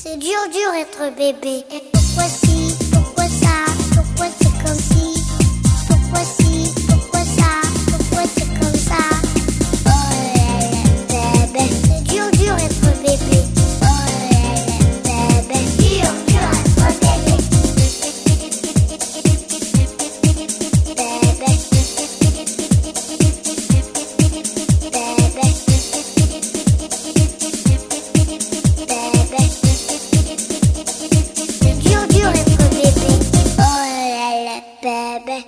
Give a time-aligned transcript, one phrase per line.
[0.00, 1.64] C'est dur, dur être bébé.
[1.70, 2.71] Et pourquoi si
[35.26, 35.44] ベ